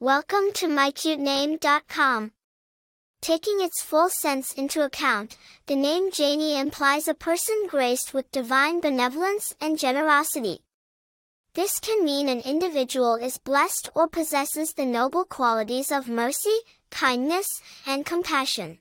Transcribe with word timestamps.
Welcome 0.00 0.52
to 0.54 0.68
mycutename.com. 0.68 2.30
Taking 3.20 3.60
its 3.60 3.82
full 3.82 4.08
sense 4.08 4.52
into 4.52 4.84
account, 4.84 5.36
the 5.66 5.74
name 5.74 6.12
Janie 6.12 6.56
implies 6.56 7.08
a 7.08 7.14
person 7.14 7.66
graced 7.66 8.14
with 8.14 8.30
divine 8.30 8.80
benevolence 8.80 9.52
and 9.60 9.76
generosity. 9.76 10.60
This 11.54 11.80
can 11.80 12.04
mean 12.04 12.28
an 12.28 12.42
individual 12.42 13.16
is 13.16 13.38
blessed 13.38 13.90
or 13.92 14.06
possesses 14.06 14.72
the 14.72 14.86
noble 14.86 15.24
qualities 15.24 15.90
of 15.90 16.08
mercy, 16.08 16.58
kindness, 16.90 17.48
and 17.84 18.06
compassion. 18.06 18.78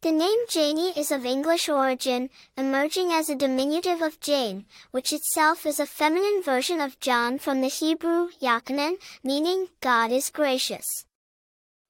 The 0.00 0.12
name 0.12 0.38
Janie 0.48 0.96
is 0.96 1.10
of 1.10 1.26
English 1.26 1.68
origin, 1.68 2.30
emerging 2.56 3.12
as 3.12 3.28
a 3.28 3.34
diminutive 3.34 4.00
of 4.00 4.20
Jane, 4.20 4.64
which 4.92 5.12
itself 5.12 5.66
is 5.66 5.80
a 5.80 5.86
feminine 5.86 6.40
version 6.40 6.80
of 6.80 7.00
John 7.00 7.40
from 7.40 7.62
the 7.62 7.66
Hebrew 7.66 8.28
Yachanan, 8.40 8.98
meaning 9.24 9.70
God 9.80 10.12
is 10.12 10.30
gracious. 10.30 10.86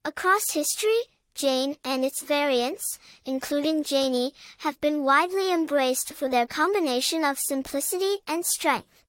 Across 0.03 0.53
history, 0.53 1.01
Jane 1.35 1.77
and 1.83 2.03
its 2.03 2.23
variants, 2.23 2.97
including 3.25 3.83
Janie, 3.83 4.33
have 4.59 4.81
been 4.81 5.03
widely 5.03 5.53
embraced 5.53 6.11
for 6.11 6.27
their 6.27 6.47
combination 6.47 7.23
of 7.23 7.37
simplicity 7.37 8.21
and 8.27 8.43
strength. 8.43 9.03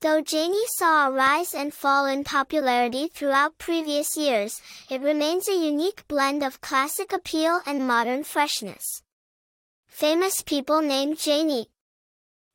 Though 0.00 0.20
Janie 0.20 0.66
saw 0.76 1.08
a 1.08 1.10
rise 1.10 1.54
and 1.54 1.72
fall 1.72 2.04
in 2.04 2.22
popularity 2.22 3.08
throughout 3.08 3.56
previous 3.56 4.14
years, 4.14 4.60
it 4.90 5.00
remains 5.00 5.48
a 5.48 5.54
unique 5.54 6.06
blend 6.06 6.42
of 6.42 6.60
classic 6.60 7.14
appeal 7.14 7.62
and 7.64 7.88
modern 7.88 8.22
freshness. 8.22 9.02
Famous 9.88 10.42
people 10.42 10.82
named 10.82 11.16
Janie 11.16 11.70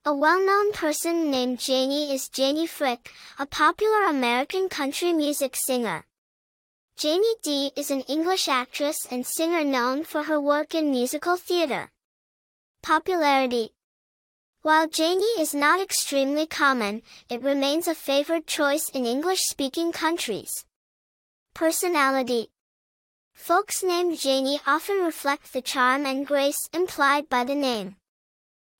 A 0.05 0.13
well-known 0.13 0.71
person 0.71 1.31
named 1.31 1.57
Janie 1.57 2.13
is 2.13 2.29
Janie 2.29 2.67
Frick, 2.67 3.11
a 3.39 3.47
popular 3.47 4.03
American 4.05 4.69
country 4.69 5.11
music 5.11 5.55
singer. 5.55 6.05
Janie 6.95 7.35
Dee 7.41 7.71
is 7.75 7.89
an 7.89 8.01
English 8.01 8.47
actress 8.47 9.07
and 9.09 9.25
singer 9.25 9.63
known 9.63 10.03
for 10.03 10.23
her 10.23 10.39
work 10.39 10.75
in 10.75 10.91
musical 10.91 11.37
theater. 11.37 11.89
Popularity 12.83 13.73
while 14.61 14.87
Janie 14.87 15.39
is 15.39 15.55
not 15.55 15.81
extremely 15.81 16.45
common, 16.45 17.01
it 17.29 17.41
remains 17.41 17.87
a 17.87 17.95
favored 17.95 18.45
choice 18.45 18.89
in 18.93 19.05
English-speaking 19.05 19.91
countries. 19.91 20.65
Personality 21.53 22.49
Folks 23.33 23.83
named 23.83 24.19
Janie 24.19 24.59
often 24.67 25.03
reflect 25.03 25.51
the 25.51 25.61
charm 25.61 26.05
and 26.05 26.27
grace 26.27 26.69
implied 26.73 27.27
by 27.27 27.43
the 27.43 27.55
name. 27.55 27.95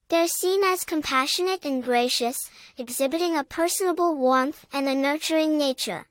They're 0.09 0.27
seen 0.27 0.63
as 0.63 0.83
compassionate 0.83 1.65
and 1.65 1.83
gracious, 1.83 2.37
exhibiting 2.77 3.35
a 3.35 3.43
personable 3.43 4.15
warmth 4.15 4.65
and 4.71 4.87
a 4.87 4.93
nurturing 4.93 5.57
nature. 5.57 6.05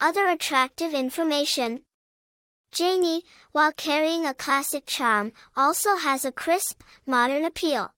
Other 0.00 0.26
attractive 0.26 0.92
information 0.92 1.82
Janie, 2.72 3.22
while 3.52 3.72
carrying 3.72 4.26
a 4.26 4.34
classic 4.34 4.86
charm, 4.86 5.32
also 5.54 5.96
has 5.96 6.24
a 6.24 6.32
crisp, 6.32 6.82
modern 7.06 7.44
appeal. 7.44 7.92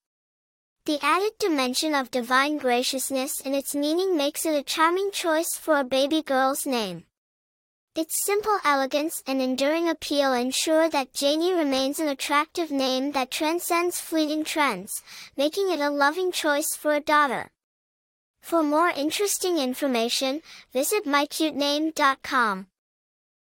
The 0.86 0.98
added 1.00 1.38
dimension 1.38 1.94
of 1.94 2.10
divine 2.10 2.58
graciousness 2.58 3.40
in 3.40 3.54
its 3.54 3.74
meaning 3.74 4.18
makes 4.18 4.44
it 4.44 4.54
a 4.54 4.62
charming 4.62 5.10
choice 5.12 5.56
for 5.56 5.78
a 5.78 5.84
baby 5.84 6.20
girl's 6.20 6.66
name. 6.66 7.04
Its 7.94 8.22
simple 8.26 8.58
elegance 8.64 9.22
and 9.26 9.40
enduring 9.40 9.88
appeal 9.88 10.34
ensure 10.34 10.90
that 10.90 11.14
Janie 11.14 11.54
remains 11.54 12.00
an 12.00 12.08
attractive 12.08 12.70
name 12.70 13.12
that 13.12 13.30
transcends 13.30 13.98
fleeting 13.98 14.44
trends, 14.44 15.02
making 15.38 15.70
it 15.70 15.80
a 15.80 15.88
loving 15.88 16.30
choice 16.30 16.76
for 16.76 16.92
a 16.92 17.00
daughter. 17.00 17.50
For 18.42 18.62
more 18.62 18.90
interesting 18.90 19.56
information, 19.56 20.42
visit 20.70 21.06
mycutename.com. 21.06 22.66